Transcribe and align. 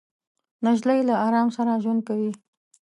نجلۍ 0.63 0.99
له 1.09 1.15
ارام 1.25 1.47
سره 1.57 1.81
ژوند 1.83 2.01
کوي. 2.07 2.31